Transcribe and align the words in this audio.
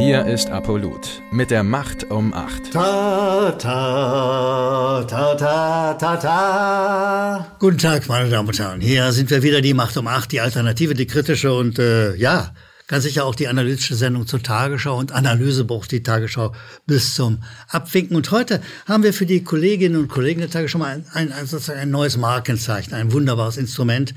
Hier 0.00 0.24
ist 0.24 0.48
Apollut 0.48 1.20
mit 1.30 1.50
der 1.50 1.62
Macht 1.62 2.10
um 2.10 2.32
8. 2.32 2.72
Ta, 2.72 3.50
ta, 3.58 5.04
ta, 5.04 5.34
ta, 5.34 5.92
ta, 5.92 6.16
ta. 6.16 7.56
Guten 7.58 7.76
Tag, 7.76 8.08
meine 8.08 8.30
Damen 8.30 8.48
und 8.48 8.58
Herren. 8.58 8.80
Hier 8.80 9.12
sind 9.12 9.28
wir 9.28 9.42
wieder, 9.42 9.60
die 9.60 9.74
Macht 9.74 9.98
um 9.98 10.06
8, 10.06 10.32
die 10.32 10.40
Alternative, 10.40 10.94
die 10.94 11.06
kritische 11.06 11.52
und 11.52 11.78
äh, 11.78 12.14
ja, 12.16 12.54
ganz 12.86 13.04
sicher 13.04 13.26
auch 13.26 13.34
die 13.34 13.46
analytische 13.46 13.94
Sendung 13.94 14.26
zur 14.26 14.42
Tagesschau 14.42 14.96
und 14.96 15.12
Analyse 15.12 15.64
braucht 15.64 15.92
die 15.92 16.02
Tagesschau 16.02 16.54
bis 16.86 17.14
zum 17.14 17.42
Abwinken. 17.68 18.16
Und 18.16 18.30
heute 18.30 18.62
haben 18.88 19.02
wir 19.02 19.12
für 19.12 19.26
die 19.26 19.44
Kolleginnen 19.44 20.00
und 20.00 20.08
Kollegen 20.08 20.40
der 20.40 20.48
Tagesschau 20.48 20.78
mal 20.78 20.92
ein, 20.94 21.04
ein, 21.12 21.30
ein, 21.30 21.44
sozusagen 21.44 21.78
ein 21.78 21.90
neues 21.90 22.16
Markenzeichen, 22.16 22.94
ein 22.94 23.12
wunderbares 23.12 23.58
Instrument 23.58 24.14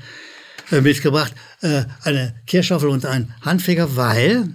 äh, 0.70 0.80
mitgebracht. 0.80 1.34
Äh, 1.60 1.82
eine 2.04 2.34
Kehrschaufel 2.46 2.88
und 2.88 3.04
ein 3.04 3.34
Handfeger, 3.42 3.96
weil 3.96 4.48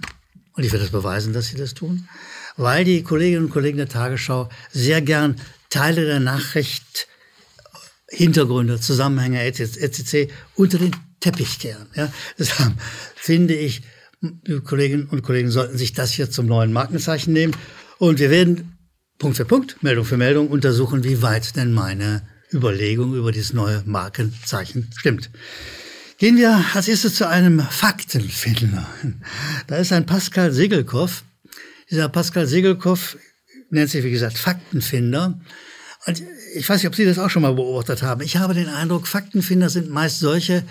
und 0.60 0.66
ich 0.66 0.72
werde 0.72 0.84
es 0.84 0.90
beweisen, 0.90 1.32
dass 1.32 1.46
sie 1.46 1.56
das 1.56 1.72
tun, 1.72 2.06
weil 2.58 2.84
die 2.84 3.02
Kolleginnen 3.02 3.46
und 3.46 3.50
Kollegen 3.50 3.78
der 3.78 3.88
Tagesschau 3.88 4.50
sehr 4.70 5.00
gern 5.00 5.36
Teile 5.70 6.04
der 6.04 6.20
Nachricht, 6.20 7.08
Hintergründe, 8.10 8.78
Zusammenhänge 8.78 9.42
etc. 9.42 10.30
unter 10.56 10.76
den 10.76 10.94
Teppich 11.20 11.60
kehren. 11.60 11.86
Ja, 11.94 12.12
deshalb 12.38 12.74
finde 13.14 13.54
ich, 13.54 13.80
die 14.20 14.60
Kolleginnen 14.60 15.06
und 15.06 15.22
Kollegen 15.22 15.50
sollten 15.50 15.78
sich 15.78 15.94
das 15.94 16.12
hier 16.12 16.30
zum 16.30 16.44
neuen 16.44 16.74
Markenzeichen 16.74 17.32
nehmen. 17.32 17.56
Und 17.96 18.18
wir 18.18 18.28
werden 18.28 18.76
Punkt 19.18 19.38
für 19.38 19.46
Punkt, 19.46 19.82
Meldung 19.82 20.04
für 20.04 20.18
Meldung 20.18 20.48
untersuchen, 20.48 21.04
wie 21.04 21.22
weit 21.22 21.56
denn 21.56 21.72
meine 21.72 22.28
Überlegung 22.52 23.14
über 23.14 23.32
dieses 23.32 23.54
neue 23.54 23.82
Markenzeichen 23.86 24.90
stimmt. 24.94 25.30
Gehen 26.20 26.36
wir 26.36 26.62
als 26.74 26.86
erstes 26.86 27.14
zu 27.14 27.26
einem 27.26 27.60
Faktenfinder. 27.60 28.86
Da 29.68 29.76
ist 29.76 29.90
ein 29.90 30.04
Pascal 30.04 30.52
Segelkow. 30.52 31.22
Dieser 31.90 32.10
Pascal 32.10 32.46
Segelkow 32.46 33.16
nennt 33.70 33.88
sich, 33.88 34.04
wie 34.04 34.10
gesagt, 34.10 34.36
Faktenfinder. 34.36 35.40
Und 36.04 36.22
ich 36.54 36.68
weiß 36.68 36.82
nicht, 36.82 36.88
ob 36.88 36.94
Sie 36.94 37.06
das 37.06 37.18
auch 37.18 37.30
schon 37.30 37.40
mal 37.40 37.54
beobachtet 37.54 38.02
haben. 38.02 38.20
Ich 38.20 38.36
habe 38.36 38.52
den 38.52 38.68
Eindruck, 38.68 39.08
Faktenfinder 39.08 39.70
sind 39.70 39.88
meist 39.88 40.18
solche, 40.18 40.62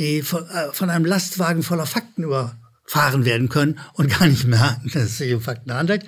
die 0.00 0.22
von, 0.22 0.44
äh, 0.50 0.90
einem 0.90 1.04
Lastwagen 1.04 1.62
voller 1.62 1.86
Fakten 1.86 2.24
überfahren 2.24 3.24
werden 3.24 3.48
können 3.48 3.78
und 3.92 4.10
gar 4.10 4.26
nicht 4.26 4.48
merken, 4.48 4.90
dass 4.92 5.04
es 5.04 5.18
sich 5.18 5.32
um 5.32 5.40
Fakten 5.40 5.72
handelt. 5.72 6.06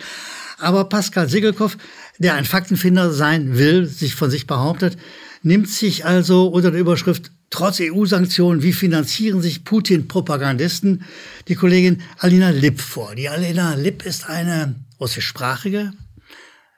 Aber 0.58 0.88
Pascal 0.88 1.28
Segelkow, 1.28 1.76
der 2.18 2.34
ein 2.34 2.44
Faktenfinder 2.44 3.12
sein 3.12 3.56
will, 3.56 3.86
sich 3.86 4.16
von 4.16 4.32
sich 4.32 4.48
behauptet, 4.48 4.98
nimmt 5.44 5.68
sich 5.68 6.06
also 6.06 6.48
unter 6.48 6.72
der 6.72 6.80
Überschrift 6.80 7.30
Trotz 7.50 7.80
EU-Sanktionen, 7.80 8.62
wie 8.62 8.72
finanzieren 8.72 9.42
sich 9.42 9.64
Putin-Propagandisten? 9.64 11.04
Die 11.48 11.56
Kollegin 11.56 12.00
Alina 12.18 12.50
Lipp 12.50 12.80
vor. 12.80 13.16
Die 13.16 13.28
Alina 13.28 13.74
Lipp 13.74 14.06
ist 14.06 14.28
eine 14.28 14.76
russischsprachige 15.00 15.92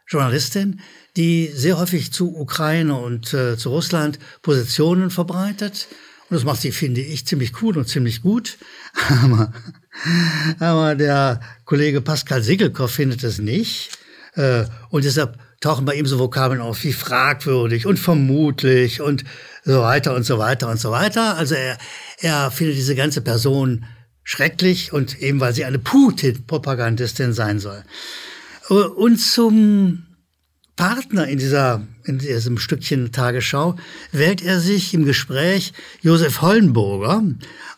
Journalistin, 0.08 0.80
die 1.16 1.50
sehr 1.54 1.78
häufig 1.78 2.10
zu 2.12 2.34
Ukraine 2.34 2.94
und 2.94 3.34
äh, 3.34 3.58
zu 3.58 3.68
Russland 3.68 4.18
Positionen 4.40 5.10
verbreitet. 5.10 5.88
Und 6.30 6.36
das 6.36 6.44
macht 6.44 6.62
sie, 6.62 6.72
finde 6.72 7.02
ich, 7.02 7.26
ziemlich 7.26 7.60
cool 7.60 7.76
und 7.76 7.86
ziemlich 7.86 8.22
gut. 8.22 8.56
Aber, 9.22 9.52
aber 10.58 10.94
der 10.94 11.40
Kollege 11.66 12.00
Pascal 12.00 12.42
Sigelkow 12.42 12.90
findet 12.90 13.22
es 13.24 13.38
nicht. 13.38 13.90
Äh, 14.34 14.64
und 14.88 15.04
deshalb 15.04 15.38
tauchen 15.62 15.86
bei 15.86 15.94
ihm 15.94 16.04
so 16.04 16.18
Vokabeln 16.18 16.60
auf 16.60 16.84
wie 16.84 16.92
fragwürdig 16.92 17.86
und 17.86 17.98
vermutlich 17.98 19.00
und 19.00 19.24
so 19.64 19.80
weiter 19.80 20.14
und 20.14 20.24
so 20.24 20.38
weiter 20.38 20.68
und 20.68 20.78
so 20.78 20.90
weiter. 20.90 21.38
Also 21.38 21.54
er, 21.54 21.78
er 22.18 22.50
findet 22.50 22.76
diese 22.76 22.94
ganze 22.94 23.22
Person 23.22 23.86
schrecklich 24.24 24.92
und 24.92 25.22
eben 25.22 25.40
weil 25.40 25.54
sie 25.54 25.64
eine 25.64 25.78
Putin-Propagandistin 25.78 27.32
sein 27.32 27.58
soll. 27.58 27.82
Und 28.68 29.18
zum 29.18 30.04
Partner 30.76 31.28
in 31.28 31.38
dieser 31.38 31.86
in 32.04 32.18
diesem 32.18 32.58
Stückchen 32.58 33.12
Tagesschau 33.12 33.76
wählt 34.10 34.42
er 34.42 34.58
sich 34.58 34.92
im 34.94 35.04
Gespräch 35.04 35.72
Josef 36.00 36.40
Hollenburger 36.40 37.22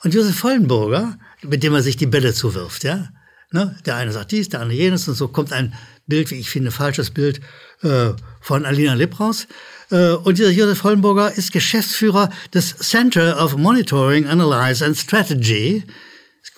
und 0.03 0.15
Josef 0.15 0.43
Hollenburger, 0.43 1.19
mit 1.43 1.62
dem 1.62 1.75
er 1.75 1.83
sich 1.83 1.99
die 1.99 2.06
Bälle 2.06 2.33
zuwirft, 2.33 2.84
ja. 2.84 3.11
Ne? 3.53 3.77
Der 3.84 3.97
eine 3.97 4.11
sagt 4.11 4.33
dies, 4.33 4.49
der 4.49 4.61
andere 4.61 4.78
jenes 4.78 5.06
und 5.06 5.15
so 5.15 5.28
kommt 5.28 5.53
ein 5.53 5.75
Bild, 6.07 6.31
wie 6.31 6.37
ich 6.37 6.51
finde, 6.51 6.71
falsches 6.71 7.11
Bild 7.11 7.41
äh, 7.83 8.11
von 8.41 8.65
Alina 8.65 8.95
Lipp 8.95 9.19
raus. 9.21 9.47
Äh, 9.91 10.13
und 10.13 10.39
dieser 10.39 10.51
Josef 10.51 10.83
Hollenburger 10.85 11.33
ist 11.33 11.53
Geschäftsführer 11.53 12.31
des 12.53 12.77
Center 12.77 13.43
of 13.43 13.57
Monitoring, 13.57 14.27
Analyze 14.27 14.85
and 14.85 14.97
Strategy. 14.97 15.85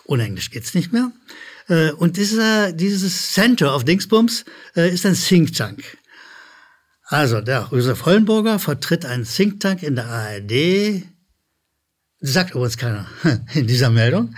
Ohne 0.04 0.24
Englisch 0.24 0.50
geht's 0.50 0.74
nicht 0.74 0.92
mehr. 0.92 1.12
Äh, 1.68 1.92
und 1.92 2.16
dieser, 2.16 2.72
dieses 2.72 3.32
Center 3.32 3.74
of 3.74 3.84
Dingsbums 3.84 4.44
äh, 4.76 4.92
ist 4.92 5.06
ein 5.06 5.14
Think 5.14 5.54
Tank. 5.54 5.98
Also, 7.08 7.40
der 7.40 7.68
Josef 7.70 8.04
Hollenburger 8.04 8.58
vertritt 8.58 9.04
einen 9.04 9.24
Think 9.24 9.60
Tank 9.60 9.82
in 9.82 9.94
der 9.94 10.06
ARD, 10.06 11.04
sagt 12.20 12.50
übrigens 12.50 12.76
keiner 12.76 13.06
in 13.54 13.66
dieser 13.66 13.90
Meldung. 13.90 14.34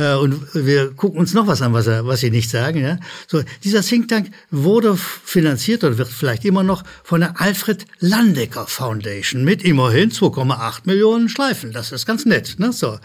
Äh, 0.00 0.14
und 0.14 0.54
wir 0.54 0.92
gucken 0.94 1.20
uns 1.20 1.34
noch 1.34 1.46
was 1.46 1.62
an, 1.62 1.72
was, 1.72 1.86
was 1.86 2.20
sie 2.20 2.30
nicht 2.30 2.50
sagen. 2.50 2.80
Ja? 2.80 2.98
So, 3.26 3.42
dieser 3.62 3.82
Think 3.82 4.08
Tank 4.08 4.30
wurde 4.50 4.96
finanziert 4.96 5.84
oder 5.84 5.98
wird 5.98 6.08
vielleicht 6.08 6.44
immer 6.44 6.62
noch 6.62 6.82
von 7.04 7.20
der 7.20 7.40
Alfred 7.40 7.84
Landecker 7.98 8.66
Foundation 8.66 9.44
mit 9.44 9.62
immerhin 9.62 10.10
2,8 10.10 10.80
Millionen 10.84 11.28
Schleifen. 11.28 11.72
Das 11.72 11.92
ist 11.92 12.06
ganz 12.06 12.24
nett. 12.24 12.56
Ne? 12.58 12.72
So. 12.72 12.98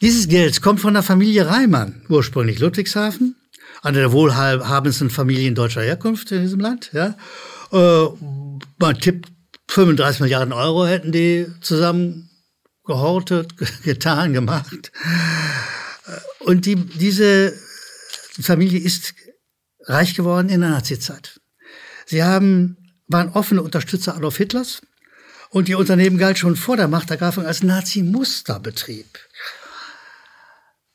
Dieses 0.00 0.28
Geld 0.28 0.60
kommt 0.60 0.80
von 0.80 0.94
der 0.94 1.02
Familie 1.02 1.46
Reimann, 1.46 2.02
ursprünglich 2.08 2.58
Ludwigshafen, 2.58 3.36
eine 3.82 3.98
der 3.98 4.12
wohlhabendsten 4.12 5.10
Familien 5.10 5.54
deutscher 5.54 5.82
Herkunft 5.82 6.32
in 6.32 6.42
diesem 6.42 6.60
Land. 6.60 6.90
Ja? 6.92 7.14
Äh, 7.72 8.08
man 8.78 8.98
tippt 8.98 9.28
35 9.68 10.20
Milliarden 10.20 10.52
Euro 10.52 10.86
hätten 10.86 11.12
die 11.12 11.46
zusammen 11.60 12.30
gehortet, 12.84 13.54
getan, 13.84 14.32
gemacht. 14.32 14.92
Und 16.40 16.66
die, 16.66 16.76
diese 16.76 17.54
Familie 18.40 18.80
ist 18.80 19.14
reich 19.84 20.14
geworden 20.14 20.48
in 20.48 20.60
der 20.60 20.70
Nazizeit. 20.70 21.40
Sie 22.06 22.22
haben, 22.22 22.76
waren 23.06 23.30
offene 23.30 23.62
Unterstützer 23.62 24.16
Adolf 24.16 24.36
Hitlers 24.36 24.82
und 25.50 25.68
ihr 25.68 25.78
Unternehmen 25.78 26.18
galt 26.18 26.38
schon 26.38 26.56
vor 26.56 26.76
der 26.76 26.88
Machtergreifung 26.88 27.46
als 27.46 27.62
Nazi-Musterbetrieb. 27.62 29.06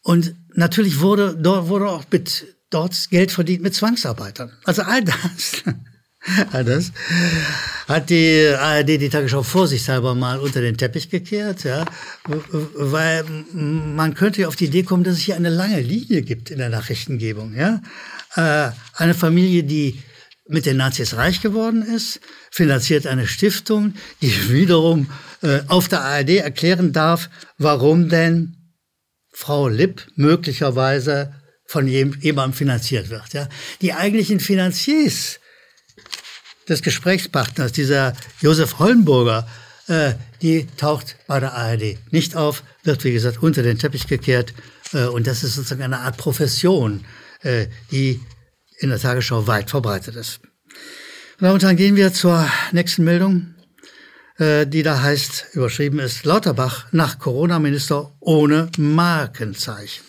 Und 0.02 0.36
natürlich 0.54 1.00
wurde 1.00 1.38
wurde 1.44 1.90
auch 1.90 2.04
mit, 2.12 2.56
dort 2.70 3.10
Geld 3.10 3.32
verdient 3.32 3.62
mit 3.62 3.76
Zwangsarbeitern. 3.76 4.52
Also 4.66 4.84
all 4.84 5.04
das 5.04 5.64
das 6.52 6.92
hat 7.88 8.10
die 8.10 8.48
ARD 8.48 8.88
die 8.88 9.10
Tagesschau 9.10 9.44
vorsichtshalber 9.44 10.16
mal 10.16 10.40
unter 10.40 10.62
den 10.62 10.78
Teppich 10.78 11.10
gekehrt, 11.10 11.64
ja, 11.64 11.86
weil 12.26 13.24
man 13.54 14.14
könnte 14.14 14.48
auf 14.48 14.56
die 14.56 14.66
Idee 14.66 14.84
kommen, 14.84 15.04
dass 15.04 15.16
es 15.16 15.22
hier 15.22 15.36
eine 15.36 15.50
lange 15.50 15.82
Linie 15.82 16.22
gibt 16.22 16.52
in 16.52 16.60
der 16.60 16.70
Nachrichtengebung, 16.70 17.56
ja. 17.56 17.82
Äh, 18.36 18.72
eine 18.96 19.14
Familie, 19.14 19.64
die 19.64 20.02
mit 20.48 20.66
den 20.66 20.78
Nazis 20.78 21.16
reich 21.16 21.42
geworden 21.42 21.84
ist, 21.84 22.20
finanziert 22.52 23.08
eine 23.08 23.28
Stiftung, 23.28 23.94
die 24.22 24.34
wiederum 24.50 25.10
äh, 25.42 25.62
auf 25.68 25.88
der 25.88 26.02
ARD 26.02 26.30
erklären 26.38 26.92
darf, 26.92 27.30
warum 27.58 28.10
denn 28.10 28.56
Frau 29.32 29.68
Lipp 29.68 30.06
möglicherweise 30.16 31.34
von 31.66 31.88
jemandem 31.88 32.54
finanziert 32.54 33.10
wird. 33.12 33.34
Ja. 33.34 33.48
Die 33.82 33.94
eigentlichen 33.94 34.40
Finanziers 34.40 35.40
des 36.70 36.82
Gesprächspartners, 36.82 37.72
dieser 37.72 38.14
Josef 38.42 38.80
Hollenburger, 38.80 39.48
äh, 39.88 40.14
die 40.42 40.68
taucht 40.78 41.18
bei 41.28 41.40
der 41.40 41.54
ARD 41.54 41.98
nicht 42.12 42.36
auf, 42.36 42.64
wird, 42.84 43.04
wie 43.04 43.14
gesagt, 43.14 43.42
unter 43.42 43.64
den 43.64 43.80
Teppich 43.80 44.08
gekehrt. 44.08 44.54
Äh, 44.94 45.06
und 45.06 45.28
das 45.28 45.44
ist 45.44 45.56
sozusagen 45.56 45.84
eine 45.84 46.00
Art 46.00 46.18
Profession, 46.18 47.06
äh, 47.42 47.68
die 47.92 48.22
in 48.78 48.90
der 48.90 49.00
Tagesschau 49.00 49.48
weit 49.48 49.70
verbreitet 49.70 50.16
ist. 50.16 50.40
Und 51.40 51.64
dann 51.64 51.76
gehen 51.76 51.96
wir 51.96 52.14
zur 52.14 52.46
nächsten 52.72 53.04
Meldung, 53.04 53.56
äh, 54.38 54.68
die 54.68 54.84
da 54.84 55.02
heißt, 55.02 55.48
überschrieben 55.54 56.00
ist, 56.00 56.26
Lauterbach 56.26 56.88
nach 56.92 57.20
Corona-Minister 57.20 58.14
ohne 58.20 58.70
Markenzeichen. 58.78 60.09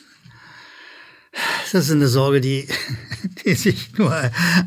Das 1.72 1.86
ist 1.86 1.92
eine 1.92 2.08
Sorge, 2.08 2.40
die, 2.40 2.66
die 3.44 3.54
sich 3.54 3.96
nur 3.96 4.14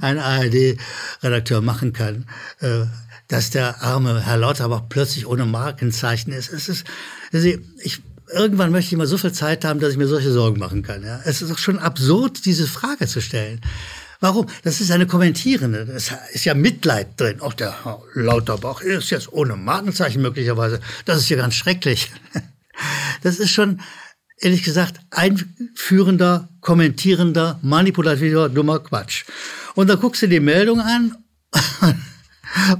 ein 0.01 0.19
ARD-Redakteur 0.19 1.61
machen 1.61 1.93
kann. 1.93 2.25
Äh, 2.59 2.85
dass 3.27 3.49
der 3.49 3.81
arme 3.81 4.21
Herr 4.21 4.37
Lauterbach 4.37 4.83
plötzlich 4.89 5.25
ohne 5.25 5.45
Markenzeichen 5.45 6.31
ist. 6.31 6.51
Es 6.51 6.69
ist, 6.69 6.85
ich, 7.31 8.01
irgendwann 8.31 8.71
möchte 8.71 8.93
ich 8.93 8.97
mal 8.97 9.07
so 9.07 9.17
viel 9.17 9.31
Zeit 9.31 9.65
haben, 9.65 9.79
dass 9.79 9.91
ich 9.91 9.97
mir 9.97 10.07
solche 10.07 10.31
Sorgen 10.31 10.59
machen 10.59 10.83
kann. 10.83 11.03
Ja? 11.03 11.19
Es 11.23 11.41
ist 11.41 11.51
doch 11.51 11.57
schon 11.57 11.79
absurd, 11.79 12.45
diese 12.45 12.67
Frage 12.67 13.07
zu 13.07 13.21
stellen. 13.21 13.61
Warum? 14.19 14.47
Das 14.63 14.81
ist 14.81 14.91
eine 14.91 15.07
kommentierende. 15.07 15.79
Es 15.93 16.11
ist 16.31 16.45
ja 16.45 16.53
Mitleid 16.53 17.19
drin. 17.19 17.41
Auch 17.41 17.53
der 17.53 17.83
Herr 17.83 18.01
Lauterbach 18.13 18.81
ist 18.81 19.09
jetzt 19.09 19.33
ohne 19.33 19.55
Markenzeichen 19.55 20.21
möglicherweise. 20.21 20.79
Das 21.05 21.17
ist 21.17 21.29
ja 21.29 21.37
ganz 21.37 21.55
schrecklich. 21.55 22.11
Das 23.21 23.37
ist 23.37 23.51
schon 23.51 23.79
ehrlich 24.43 24.63
gesagt 24.63 24.99
einführender, 25.09 26.49
kommentierender, 26.61 27.59
manipulativer, 27.61 28.49
dummer 28.49 28.79
Quatsch. 28.79 29.25
Und 29.75 29.89
dann 29.89 29.99
guckst 29.99 30.21
du 30.21 30.27
die 30.27 30.39
Meldung 30.39 30.79
an 30.81 31.15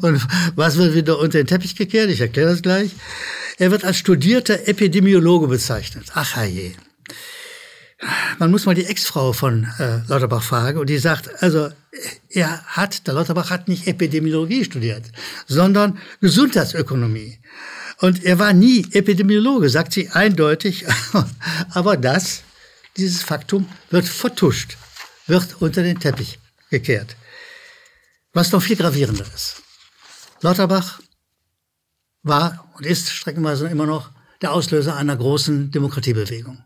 und 0.02 0.22
was 0.56 0.78
wird 0.78 0.94
wieder 0.94 1.20
unter 1.20 1.40
den 1.40 1.48
Teppich 1.48 1.76
gekehrt? 1.76 2.10
Ich 2.10 2.22
erkläre 2.22 2.50
das 2.52 2.62
gleich. 2.62 2.92
Er 3.58 3.72
wird 3.72 3.86
als 3.86 3.98
studierter 3.98 4.68
Epidemiologe 4.68 5.48
bezeichnet. 5.48 6.06
Ach 6.14 6.44
je. 6.44 6.74
Man 8.40 8.52
muss 8.52 8.66
mal 8.66 8.76
die 8.76 8.86
Ex-Frau 8.86 9.32
von 9.32 9.68
äh, 9.80 10.00
Lauterbach 10.08 10.44
fragen 10.44 10.80
und 10.80 10.90
die 10.90 10.98
sagt, 10.98 11.42
also 11.42 11.70
er 12.30 12.62
hat, 12.66 13.08
der 13.08 13.14
Lauterbach 13.14 13.50
hat 13.50 13.70
nicht 13.70 13.88
Epidemiologie 13.88 14.66
studiert, 14.66 15.04
sondern 15.48 16.00
Gesundheitsökonomie. 16.20 17.40
Und 18.04 18.24
er 18.26 18.38
war 18.38 18.52
nie 18.52 18.86
Epidemiologe, 18.92 19.70
sagt 19.70 19.94
sie 19.94 20.10
eindeutig. 20.10 20.86
Aber 21.74 21.96
das, 21.96 22.44
dieses 22.98 23.24
Faktum 23.24 23.66
wird 23.92 24.06
vertuscht, 24.06 24.76
wird 25.26 25.62
unter 25.62 25.84
den 25.84 26.02
Teppich 26.02 26.38
gekehrt. 26.70 27.16
Was 28.34 28.52
noch 28.52 28.62
viel 28.62 28.76
gravierender 28.76 29.26
ist. 29.34 29.64
Lauterbach 30.42 31.00
war 32.24 32.70
und 32.76 32.86
ist 32.86 33.10
streckenweise 33.10 33.70
immer 33.70 33.86
noch 33.86 34.12
der 34.42 34.52
Auslöser 34.52 34.98
einer 34.98 35.16
großen 35.16 35.72
Demokratiebewegung. 35.72 36.62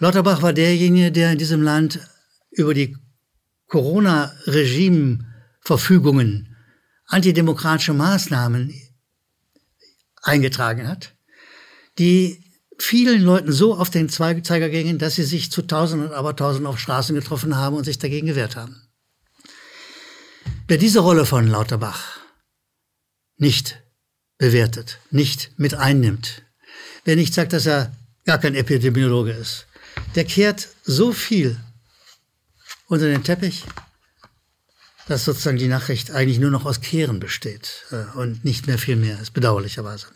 Lauterbach 0.00 0.42
war 0.42 0.52
derjenige, 0.52 1.12
der 1.12 1.30
in 1.30 1.38
diesem 1.38 1.62
Land 1.62 2.00
über 2.50 2.74
die 2.74 2.96
Corona-Regime-Verfügungen, 3.68 6.56
antidemokratische 7.06 7.92
Maßnahmen 7.92 8.74
eingetragen 10.24 10.88
hat, 10.88 11.14
die 11.98 12.42
vielen 12.78 13.22
Leuten 13.22 13.52
so 13.52 13.74
auf 13.74 13.90
den 13.90 14.08
Zeiger 14.08 14.68
gingen, 14.68 14.98
dass 14.98 15.14
sie 15.14 15.22
sich 15.22 15.50
zu 15.50 15.62
Tausenden 15.62 16.08
und 16.08 16.14
Abertausenden 16.14 16.66
auf 16.66 16.80
Straßen 16.80 17.14
getroffen 17.14 17.56
haben 17.56 17.76
und 17.76 17.84
sich 17.84 17.98
dagegen 17.98 18.26
gewehrt 18.26 18.56
haben. 18.56 18.88
Wer 20.66 20.78
diese 20.78 21.00
Rolle 21.00 21.26
von 21.26 21.46
Lauterbach 21.46 22.18
nicht 23.36 23.82
bewertet, 24.38 24.98
nicht 25.10 25.52
mit 25.58 25.74
einnimmt, 25.74 26.42
wer 27.04 27.16
nicht 27.16 27.34
sagt, 27.34 27.52
dass 27.52 27.66
er 27.66 27.94
gar 28.24 28.38
kein 28.38 28.54
Epidemiologe 28.54 29.32
ist, 29.32 29.66
der 30.14 30.24
kehrt 30.24 30.68
so 30.82 31.12
viel 31.12 31.58
unter 32.86 33.06
den 33.06 33.22
Teppich, 33.22 33.64
dass 35.08 35.24
sozusagen 35.24 35.58
die 35.58 35.68
Nachricht 35.68 36.10
eigentlich 36.10 36.38
nur 36.38 36.50
noch 36.50 36.64
aus 36.64 36.80
Kehren 36.80 37.20
besteht 37.20 37.84
äh, 37.90 38.16
und 38.18 38.44
nicht 38.44 38.66
mehr 38.66 38.78
viel 38.78 38.96
mehr 38.96 39.20
ist, 39.20 39.32
bedauerlicherweise. 39.32 40.06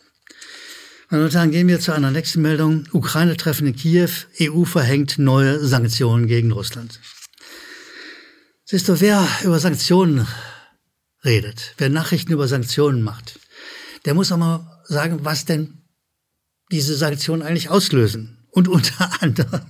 Meine 1.09 1.23
Damen 1.23 1.25
und 1.25 1.35
Herren, 1.35 1.51
gehen 1.51 1.67
wir 1.67 1.79
zu 1.79 1.91
einer 1.91 2.11
nächsten 2.11 2.41
Meldung. 2.41 2.87
Ukraine-Treffen 2.91 3.67
in 3.67 3.75
Kiew. 3.75 4.09
EU 4.39 4.63
verhängt 4.63 5.17
neue 5.17 5.59
Sanktionen 5.65 6.27
gegen 6.27 6.51
Russland. 6.51 6.99
Siehst 8.65 8.87
du, 8.87 9.01
wer 9.01 9.27
über 9.43 9.59
Sanktionen 9.59 10.27
redet, 11.25 11.73
wer 11.77 11.89
Nachrichten 11.89 12.31
über 12.31 12.47
Sanktionen 12.47 13.01
macht, 13.01 13.39
der 14.05 14.13
muss 14.13 14.31
auch 14.31 14.37
mal 14.37 14.83
sagen, 14.85 15.25
was 15.25 15.45
denn 15.45 15.81
diese 16.71 16.95
Sanktionen 16.95 17.41
eigentlich 17.41 17.69
auslösen. 17.69 18.47
Und 18.51 18.67
unter 18.67 19.11
anderem, 19.21 19.61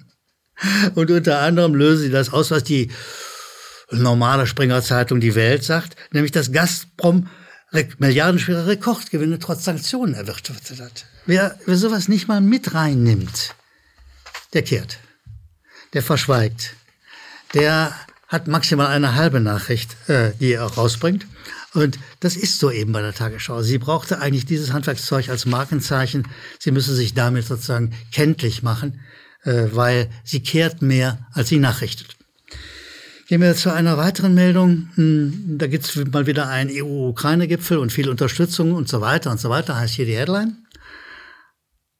und 0.96 1.10
unter 1.10 1.40
anderem 1.40 1.74
lösen 1.76 2.04
sie 2.04 2.10
das 2.10 2.32
aus, 2.32 2.52
was 2.52 2.66
die 2.66 2.92
normale 3.92 4.48
Springer-Zeitung 4.48 5.20
Die 5.20 5.36
Welt 5.36 5.64
sagt, 5.64 5.96
nämlich 6.12 6.32
dass 6.32 6.52
Gazprom 6.52 7.28
milliardenschwere 8.00 8.68
Rekordgewinne 8.68 9.40
trotz 9.40 9.64
Sanktionen 9.64 10.16
erwirtschaftet 10.16 10.82
hat. 10.82 11.06
Wer, 11.26 11.60
wer 11.66 11.78
sowas 11.78 12.08
nicht 12.08 12.28
mal 12.28 12.42
mit 12.42 12.74
reinnimmt, 12.74 13.56
der 14.54 14.64
kehrt, 14.64 14.98
der 15.94 16.02
verschweigt, 16.02 16.76
der 17.54 17.94
hat 18.28 18.48
maximal 18.48 18.88
eine 18.88 19.16
halbe 19.16 19.40
Nachricht, 19.40 19.98
äh, 20.08 20.32
die 20.40 20.54
er 20.54 20.66
auch 20.66 20.78
rausbringt. 20.78 21.26
Und 21.74 22.00
das 22.20 22.36
ist 22.36 22.60
so 22.60 22.72
eben 22.72 22.92
bei 22.92 23.02
der 23.02 23.14
Tagesschau. 23.14 23.62
Sie 23.62 23.78
brauchte 23.78 24.20
eigentlich 24.20 24.46
dieses 24.46 24.72
Handwerkszeug 24.72 25.30
als 25.30 25.46
Markenzeichen. 25.46 26.28
Sie 26.60 26.72
müsse 26.72 26.96
sich 26.96 27.14
damit 27.14 27.46
sozusagen 27.46 27.94
kenntlich 28.12 28.64
machen, 28.64 29.02
äh, 29.44 29.68
weil 29.72 30.10
sie 30.24 30.42
kehrt 30.42 30.82
mehr, 30.82 31.28
als 31.34 31.50
sie 31.50 31.60
nachrichtet. 31.60 32.19
Gehen 33.30 33.42
wir 33.42 33.56
zu 33.56 33.72
einer 33.72 33.96
weiteren 33.96 34.34
Meldung. 34.34 34.90
Hm, 34.96 35.60
da 35.60 35.68
gibt 35.68 35.86
es 35.86 35.96
mal 35.96 36.26
wieder 36.26 36.48
einen 36.48 36.72
EU-Ukraine-Gipfel 36.74 37.78
und 37.78 37.92
viel 37.92 38.10
Unterstützung 38.10 38.74
und 38.74 38.90
so 38.90 39.02
weiter 39.02 39.30
und 39.30 39.40
so 39.40 39.52
weiter, 39.52 39.76
heißt 39.78 39.94
hier 39.94 40.08
die 40.08 40.18
Headline. 40.18 40.66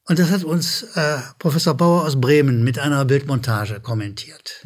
Und 0.08 0.18
das 0.18 0.32
hat 0.32 0.44
uns 0.44 0.82
äh, 0.96 1.20
Professor 1.38 1.76
Bauer 1.76 2.06
aus 2.06 2.20
Bremen 2.20 2.64
mit 2.64 2.80
einer 2.80 3.06
Bildmontage 3.06 3.80
kommentiert. 3.80 4.64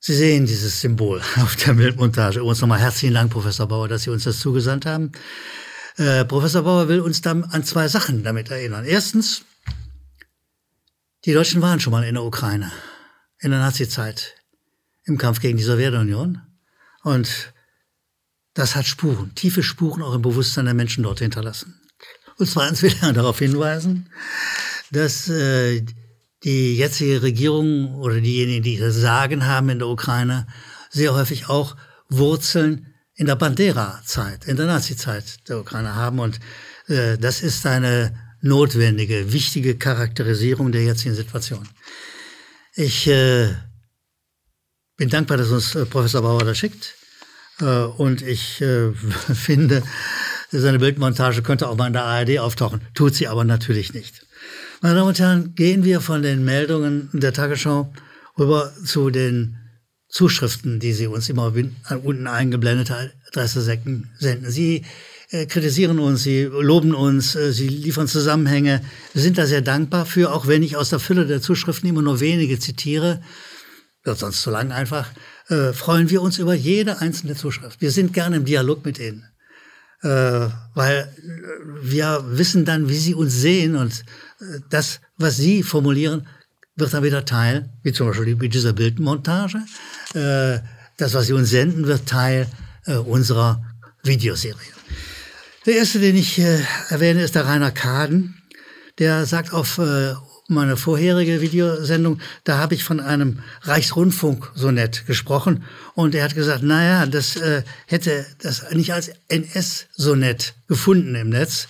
Sie 0.00 0.14
sehen 0.14 0.44
dieses 0.44 0.82
Symbol 0.82 1.22
auf 1.36 1.56
der 1.56 1.72
Bildmontage. 1.72 2.44
Uns 2.44 2.60
nochmal 2.60 2.80
herzlichen 2.80 3.14
Dank, 3.14 3.32
Professor 3.32 3.66
Bauer, 3.66 3.88
dass 3.88 4.02
Sie 4.02 4.10
uns 4.10 4.24
das 4.24 4.38
zugesandt 4.38 4.84
haben. 4.84 5.12
Äh, 5.96 6.26
Professor 6.26 6.60
Bauer 6.60 6.88
will 6.88 7.00
uns 7.00 7.22
dann 7.22 7.44
an 7.44 7.64
zwei 7.64 7.88
Sachen 7.88 8.22
damit 8.22 8.50
erinnern. 8.50 8.84
Erstens, 8.84 9.46
die 11.24 11.32
Deutschen 11.32 11.62
waren 11.62 11.80
schon 11.80 11.92
mal 11.92 12.04
in 12.04 12.16
der 12.16 12.24
Ukraine, 12.24 12.70
in 13.40 13.50
der 13.50 13.60
Nazizeit, 13.60 14.34
im 15.04 15.18
Kampf 15.18 15.40
gegen 15.40 15.58
die 15.58 15.64
Sowjetunion. 15.64 16.40
Und 17.02 17.52
das 18.54 18.76
hat 18.76 18.86
Spuren, 18.86 19.34
tiefe 19.34 19.62
Spuren 19.62 20.02
auch 20.02 20.14
im 20.14 20.22
Bewusstsein 20.22 20.66
der 20.66 20.74
Menschen 20.74 21.02
dort 21.02 21.20
hinterlassen. 21.20 21.80
Und 22.38 22.46
zweitens 22.46 22.82
will 22.82 22.94
er 23.00 23.12
darauf 23.12 23.38
hinweisen, 23.38 24.08
dass 24.90 25.28
äh, 25.28 25.84
die 26.44 26.76
jetzige 26.76 27.22
Regierung 27.22 27.94
oder 27.94 28.20
diejenigen, 28.20 28.62
die 28.62 28.78
das 28.78 28.96
Sagen 28.96 29.46
haben 29.46 29.68
in 29.68 29.78
der 29.78 29.88
Ukraine, 29.88 30.46
sehr 30.90 31.14
häufig 31.14 31.48
auch 31.48 31.76
Wurzeln 32.08 32.94
in 33.14 33.26
der 33.26 33.36
Bandera-Zeit, 33.36 34.46
in 34.46 34.56
der 34.56 34.66
Nazi-Zeit 34.66 35.48
der 35.48 35.60
Ukraine 35.60 35.94
haben. 35.94 36.18
Und 36.18 36.40
äh, 36.88 37.16
das 37.16 37.42
ist 37.42 37.64
eine 37.66 38.14
notwendige, 38.40 39.32
wichtige 39.32 39.76
Charakterisierung 39.76 40.72
der 40.72 40.84
jetzigen 40.84 41.14
Situation. 41.14 41.68
Ich 42.74 43.06
äh, 43.06 43.54
bin 45.02 45.08
dankbar, 45.08 45.36
dass 45.36 45.50
uns 45.50 45.74
äh, 45.74 45.84
Professor 45.84 46.22
Bauer 46.22 46.44
das 46.44 46.56
schickt. 46.56 46.94
Äh, 47.60 47.64
und 47.64 48.22
ich 48.22 48.60
äh, 48.60 48.92
finde, 49.34 49.82
seine 50.52 50.78
Bildmontage 50.78 51.42
könnte 51.42 51.68
auch 51.68 51.76
mal 51.76 51.88
in 51.88 51.92
der 51.92 52.04
ARD 52.04 52.38
auftauchen. 52.38 52.82
Tut 52.94 53.16
sie 53.16 53.26
aber 53.26 53.42
natürlich 53.42 53.94
nicht. 53.94 54.24
Meine 54.80 54.94
Damen 54.94 55.08
und 55.08 55.18
Herren, 55.18 55.54
gehen 55.56 55.82
wir 55.82 56.00
von 56.00 56.22
den 56.22 56.44
Meldungen 56.44 57.08
der 57.12 57.32
Tagesschau 57.32 57.92
rüber 58.38 58.72
zu 58.84 59.10
den 59.10 59.56
Zuschriften, 60.08 60.78
die 60.78 60.92
Sie 60.92 61.08
uns 61.08 61.28
immer 61.28 61.52
unten 62.04 62.26
eingeblendete 62.28 63.12
Adresse 63.28 63.60
senden. 63.62 64.10
Sie 64.18 64.84
kritisieren 65.48 65.98
uns, 65.98 66.22
Sie 66.22 66.42
loben 66.42 66.94
uns, 66.94 67.32
Sie 67.32 67.68
liefern 67.68 68.08
Zusammenhänge. 68.08 68.82
Wir 69.14 69.22
sind 69.22 69.38
da 69.38 69.46
sehr 69.46 69.62
dankbar 69.62 70.04
für, 70.04 70.32
auch 70.32 70.46
wenn 70.46 70.62
ich 70.62 70.76
aus 70.76 70.90
der 70.90 70.98
Fülle 70.98 71.26
der 71.26 71.40
Zuschriften 71.40 71.88
immer 71.88 72.02
nur 72.02 72.20
wenige 72.20 72.58
zitiere, 72.58 73.20
wird 74.04 74.18
sonst 74.18 74.42
zu 74.42 74.50
lang 74.50 74.72
einfach, 74.72 75.08
äh, 75.48 75.72
freuen 75.72 76.10
wir 76.10 76.22
uns 76.22 76.38
über 76.38 76.54
jede 76.54 77.00
einzelne 77.00 77.34
Zuschrift. 77.34 77.80
Wir 77.80 77.90
sind 77.90 78.12
gerne 78.12 78.36
im 78.36 78.44
Dialog 78.44 78.84
mit 78.84 78.98
Ihnen, 78.98 79.24
äh, 80.02 80.48
weil 80.74 81.14
wir 81.82 82.24
wissen 82.26 82.64
dann, 82.64 82.88
wie 82.88 82.98
Sie 82.98 83.14
uns 83.14 83.34
sehen 83.34 83.76
und 83.76 84.04
das, 84.70 85.00
was 85.16 85.36
Sie 85.36 85.62
formulieren, 85.62 86.26
wird 86.76 86.94
dann 86.94 87.02
wieder 87.02 87.24
Teil, 87.24 87.70
wie 87.82 87.92
zum 87.92 88.08
Beispiel 88.08 88.36
mit 88.36 88.54
dieser 88.54 88.72
Bildmontage. 88.72 89.58
Äh, 90.14 90.60
das, 90.96 91.14
was 91.14 91.26
Sie 91.26 91.32
uns 91.32 91.50
senden, 91.50 91.86
wird 91.86 92.06
Teil 92.06 92.46
äh, 92.86 92.94
unserer 92.94 93.64
Videoserie. 94.02 94.56
Der 95.66 95.76
erste, 95.76 96.00
den 96.00 96.16
ich 96.16 96.38
äh, 96.38 96.60
erwähne, 96.88 97.22
ist 97.22 97.34
der 97.34 97.46
Rainer 97.46 97.70
Kaden. 97.70 98.42
Der 98.98 99.26
sagt 99.26 99.52
auf 99.52 99.78
meine 100.48 100.76
vorherige 100.76 101.40
Videosendung, 101.40 102.18
da 102.44 102.58
habe 102.58 102.74
ich 102.74 102.84
von 102.84 103.00
einem 103.00 103.40
Reichsrundfunk-Sonett 103.62 105.06
gesprochen 105.06 105.64
und 105.94 106.14
er 106.14 106.24
hat 106.24 106.34
gesagt, 106.34 106.62
naja, 106.62 107.06
das 107.06 107.36
äh, 107.36 107.62
hätte 107.86 108.26
das 108.40 108.70
nicht 108.72 108.92
als 108.92 109.10
NS-Sonett 109.28 110.54
gefunden 110.68 111.14
im 111.14 111.30
Netz. 111.30 111.68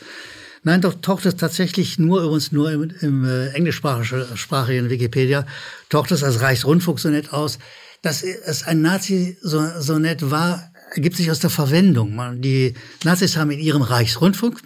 Nein, 0.64 0.80
doch 0.80 0.94
taucht 1.00 1.26
es 1.26 1.36
tatsächlich 1.36 1.98
nur 1.98 2.22
übrigens 2.22 2.52
nur 2.52 2.70
im, 2.70 2.90
im 3.00 3.24
äh, 3.24 3.48
englischsprachigen 3.48 4.90
Wikipedia, 4.90 5.44
taucht 5.88 6.12
es 6.12 6.22
als 6.22 6.40
Reichsrundfunksonett 6.40 7.32
aus. 7.32 7.58
Dass 8.02 8.22
es 8.22 8.64
ein 8.64 8.82
Nazi-Sonett 8.82 10.30
war, 10.30 10.72
ergibt 10.94 11.16
sich 11.16 11.30
aus 11.30 11.38
der 11.38 11.50
Verwendung. 11.50 12.40
Die 12.40 12.74
Nazis 13.04 13.36
haben 13.36 13.50
in 13.50 13.60
ihrem 13.60 13.82
Reichsrundfunk 13.82 14.60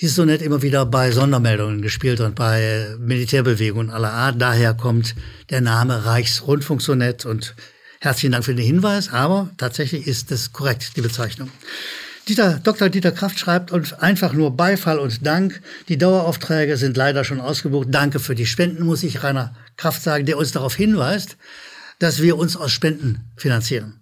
dieses 0.00 0.16
Sonett 0.16 0.40
immer 0.40 0.62
wieder 0.62 0.86
bei 0.86 1.10
Sondermeldungen 1.10 1.82
gespielt 1.82 2.20
und 2.20 2.34
bei 2.34 2.96
Militärbewegungen 2.98 3.90
aller 3.90 4.12
Art. 4.12 4.40
Daher 4.40 4.72
kommt 4.72 5.14
der 5.50 5.60
Name 5.60 6.06
Reichsrundfunksonett 6.06 7.26
und 7.26 7.54
herzlichen 8.00 8.32
Dank 8.32 8.44
für 8.44 8.54
den 8.54 8.64
Hinweis, 8.64 9.12
aber 9.12 9.50
tatsächlich 9.58 10.06
ist 10.06 10.32
es 10.32 10.52
korrekt, 10.52 10.96
die 10.96 11.02
Bezeichnung. 11.02 11.50
Dieter, 12.28 12.60
Dr. 12.62 12.88
Dieter 12.88 13.12
Kraft 13.12 13.38
schreibt 13.38 13.72
uns 13.72 13.92
einfach 13.92 14.32
nur 14.32 14.56
Beifall 14.56 14.98
und 14.98 15.26
Dank. 15.26 15.60
Die 15.88 15.98
Daueraufträge 15.98 16.76
sind 16.76 16.96
leider 16.96 17.24
schon 17.24 17.40
ausgebucht. 17.40 17.88
Danke 17.90 18.20
für 18.20 18.34
die 18.34 18.46
Spenden, 18.46 18.84
muss 18.84 19.02
ich 19.02 19.22
Rainer 19.22 19.54
Kraft 19.76 20.02
sagen, 20.02 20.24
der 20.24 20.38
uns 20.38 20.52
darauf 20.52 20.76
hinweist, 20.76 21.36
dass 21.98 22.22
wir 22.22 22.38
uns 22.38 22.56
aus 22.56 22.72
Spenden 22.72 23.30
finanzieren. 23.36 24.00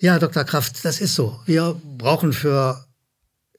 Ja, 0.00 0.18
Dr. 0.18 0.44
Kraft, 0.44 0.84
das 0.84 1.00
ist 1.00 1.14
so. 1.14 1.38
Wir 1.44 1.80
brauchen 1.84 2.32
für 2.32 2.87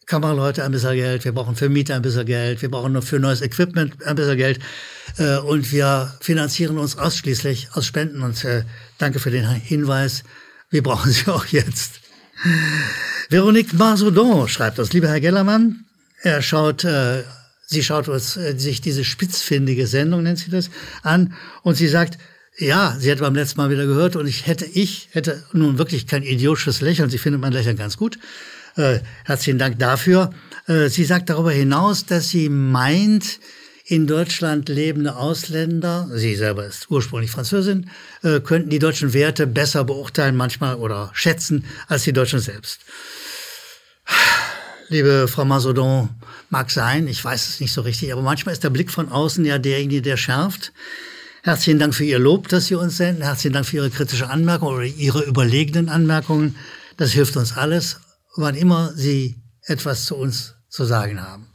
Kameraleute 0.09 0.63
ein 0.63 0.71
bisschen 0.71 0.95
Geld, 0.95 1.23
wir 1.23 1.33
brauchen 1.33 1.55
für 1.55 1.69
Mieter 1.69 1.95
ein 1.95 2.01
bisschen 2.01 2.25
Geld, 2.25 2.63
wir 2.63 2.71
brauchen 2.71 2.99
für 3.03 3.19
neues 3.19 3.41
Equipment 3.41 4.03
ein 4.03 4.15
bisschen 4.15 4.37
Geld 4.37 4.59
äh, 5.19 5.37
und 5.37 5.71
wir 5.71 6.11
finanzieren 6.19 6.79
uns 6.79 6.97
ausschließlich 6.97 7.69
aus 7.73 7.85
Spenden 7.85 8.23
und 8.23 8.43
äh, 8.43 8.63
danke 8.97 9.19
für 9.19 9.29
den 9.29 9.47
Hinweis. 9.47 10.23
Wir 10.71 10.81
brauchen 10.81 11.11
sie 11.11 11.27
auch 11.27 11.45
jetzt. 11.45 12.01
Veronique 13.29 13.73
Marsodon 13.73 14.47
schreibt 14.47 14.79
uns, 14.79 14.93
lieber 14.93 15.09
Herr 15.09 15.19
Gellermann, 15.19 15.85
er 16.23 16.41
schaut, 16.41 16.83
äh, 16.85 17.23
sie 17.67 17.83
schaut 17.83 18.07
uns, 18.07 18.35
äh, 18.35 18.57
sich 18.57 18.81
diese 18.81 19.05
spitzfindige 19.05 19.85
Sendung, 19.85 20.23
nennt 20.23 20.39
sie 20.39 20.49
das, 20.49 20.71
an 21.03 21.35
und 21.61 21.75
sie 21.75 21.87
sagt, 21.87 22.17
ja, 22.57 22.97
sie 22.99 23.11
hat 23.11 23.19
beim 23.19 23.35
letzten 23.35 23.61
Mal 23.61 23.69
wieder 23.69 23.85
gehört 23.85 24.15
und 24.15 24.25
ich 24.25 24.47
hätte, 24.47 24.65
ich 24.65 25.09
hätte 25.11 25.43
nun 25.53 25.77
wirklich 25.77 26.07
kein 26.07 26.23
idiotisches 26.23 26.81
Lächeln, 26.81 27.11
sie 27.11 27.19
findet 27.19 27.41
mein 27.41 27.53
Lächeln 27.53 27.77
ganz 27.77 27.95
gut. 27.95 28.17
Äh, 28.75 28.99
herzlichen 29.25 29.59
Dank 29.59 29.79
dafür. 29.79 30.31
Äh, 30.67 30.89
sie 30.89 31.05
sagt 31.05 31.29
darüber 31.29 31.51
hinaus, 31.51 32.05
dass 32.05 32.29
sie 32.29 32.49
meint, 32.49 33.39
in 33.89 34.05
Deutschland 34.05 34.69
lebende 34.69 35.15
Ausländer, 35.15 36.07
sie 36.13 36.35
selber 36.35 36.63
ist 36.63 36.91
ursprünglich 36.91 37.31
Französin, 37.31 37.89
äh, 38.21 38.39
könnten 38.39 38.69
die 38.69 38.77
deutschen 38.77 39.13
Werte 39.13 39.47
besser 39.47 39.83
beurteilen 39.83 40.35
manchmal 40.35 40.75
oder 40.75 41.09
schätzen 41.13 41.65
als 41.87 42.03
die 42.03 42.13
Deutschen 42.13 42.39
selbst. 42.39 42.81
Liebe 44.89 45.27
Frau 45.27 45.43
Masodon, 45.43 46.09
mag 46.49 46.69
sein, 46.69 47.07
ich 47.07 47.23
weiß 47.23 47.47
es 47.47 47.59
nicht 47.59 47.73
so 47.73 47.81
richtig, 47.81 48.11
aber 48.13 48.21
manchmal 48.21 48.53
ist 48.53 48.63
der 48.63 48.69
Blick 48.69 48.91
von 48.91 49.09
außen 49.09 49.43
ja 49.45 49.57
derjenige, 49.57 50.03
der 50.03 50.17
schärft. 50.17 50.71
Herzlichen 51.41 51.79
Dank 51.79 51.95
für 51.95 52.05
Ihr 52.05 52.19
Lob, 52.19 52.47
das 52.47 52.67
Sie 52.67 52.75
uns 52.75 52.97
senden. 52.97 53.23
Herzlichen 53.23 53.53
Dank 53.53 53.65
für 53.65 53.77
Ihre 53.77 53.89
kritische 53.89 54.29
Anmerkung 54.29 54.67
oder 54.67 54.83
Ihre 54.83 55.23
überlegenen 55.23 55.89
Anmerkungen. 55.89 56.55
Das 56.97 57.11
hilft 57.11 57.37
uns 57.37 57.55
alles, 57.55 57.99
wann 58.35 58.55
immer 58.55 58.93
Sie 58.93 59.41
etwas 59.63 60.05
zu 60.05 60.15
uns 60.15 60.55
zu 60.69 60.85
sagen 60.85 61.21
haben. 61.21 61.47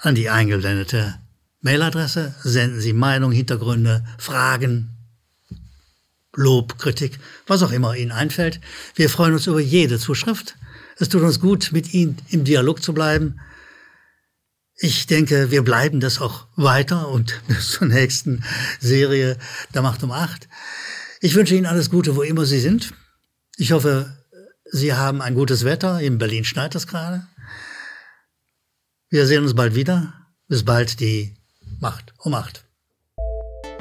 An 0.00 0.14
die 0.14 0.30
eingeblendete 0.30 1.18
Mailadresse 1.60 2.34
senden 2.42 2.80
Sie 2.80 2.92
Meinung, 2.92 3.32
Hintergründe, 3.32 4.04
Fragen, 4.18 4.96
Lob, 6.34 6.78
Kritik, 6.78 7.18
was 7.46 7.62
auch 7.62 7.72
immer 7.72 7.96
Ihnen 7.96 8.12
einfällt. 8.12 8.60
Wir 8.94 9.10
freuen 9.10 9.34
uns 9.34 9.46
über 9.46 9.60
jede 9.60 9.98
Zuschrift. 9.98 10.56
Es 10.96 11.08
tut 11.08 11.22
uns 11.22 11.40
gut, 11.40 11.70
mit 11.72 11.92
Ihnen 11.94 12.16
im 12.28 12.44
Dialog 12.44 12.82
zu 12.82 12.92
bleiben. 12.92 13.40
Ich 14.76 15.08
denke, 15.08 15.50
wir 15.50 15.62
bleiben 15.62 15.98
das 15.98 16.20
auch 16.20 16.46
weiter 16.54 17.08
und 17.08 17.40
bis 17.48 17.72
zur 17.72 17.88
nächsten 17.88 18.44
Serie 18.78 19.36
der 19.74 19.82
Macht 19.82 20.02
um 20.04 20.12
acht. 20.12 20.48
Ich 21.20 21.34
wünsche 21.34 21.56
Ihnen 21.56 21.66
alles 21.66 21.90
Gute, 21.90 22.14
wo 22.14 22.22
immer 22.22 22.44
Sie 22.44 22.60
sind. 22.60 22.94
Ich 23.56 23.72
hoffe, 23.72 24.17
Sie 24.70 24.92
haben 24.92 25.22
ein 25.22 25.34
gutes 25.34 25.64
Wetter. 25.64 26.00
In 26.00 26.18
Berlin 26.18 26.44
schneit 26.44 26.74
es 26.74 26.86
gerade. 26.86 27.26
Wir 29.10 29.26
sehen 29.26 29.42
uns 29.42 29.54
bald 29.54 29.74
wieder. 29.74 30.12
Bis 30.48 30.64
bald, 30.64 31.00
die 31.00 31.34
Macht 31.80 32.12
um 32.18 32.32
Macht. 32.32 32.64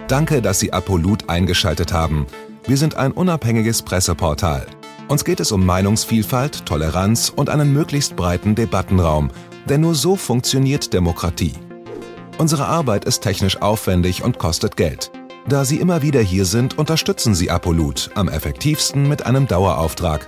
Danke, 0.08 0.42
dass 0.42 0.60
Sie 0.60 0.72
Apolut 0.72 1.30
eingeschaltet 1.30 1.92
haben. 1.92 2.28
Wir 2.66 2.78
sind 2.78 2.96
ein 2.96 3.12
unabhängiges 3.12 3.82
Presseportal. 3.82 4.66
Uns 5.10 5.24
geht 5.24 5.40
es 5.40 5.52
um 5.52 5.66
Meinungsvielfalt, 5.66 6.66
Toleranz 6.66 7.32
und 7.34 7.50
einen 7.50 7.74
möglichst 7.74 8.16
breiten 8.16 8.56
Debattenraum, 8.56 9.32
denn 9.70 9.82
nur 9.82 9.96
so 9.96 10.16
funktioniert 10.16 10.94
Demokratie. 10.94 11.54
Unsere 12.38 12.66
Arbeit 12.66 13.06
ist 13.06 13.22
technisch 13.22 13.62
aufwendig 13.62 14.24
und 14.24 14.38
kostet 14.38 14.78
Geld. 14.78 15.12
Da 15.48 15.66
Sie 15.66 15.78
immer 15.78 16.02
wieder 16.02 16.22
hier 16.22 16.46
sind, 16.46 16.78
unterstützen 16.78 17.36
Sie 17.36 17.50
Apolut 17.50 18.12
am 18.16 18.28
effektivsten 18.28 19.08
mit 19.08 19.26
einem 19.26 19.48
Dauerauftrag. 19.48 20.28